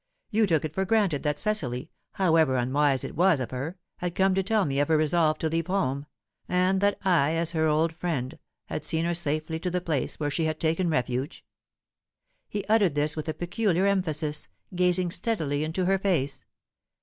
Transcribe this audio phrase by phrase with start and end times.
[0.31, 4.33] You took it for granted that Cecily however unwise it was of her had come
[4.33, 6.07] to tell me of her resolve to leave home,
[6.49, 10.31] and that I, as her old friend, had seen her safely to the place where
[10.31, 11.45] she had taken refuge?"
[12.49, 16.45] He uttered this with a peculiar emphasis, gazing steadily into her face.